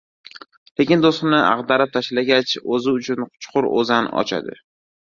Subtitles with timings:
[0.81, 4.61] lekin to‘siqni ag‘darib tashlagach, o‘zi uchun chuqur o‘zan ochadi.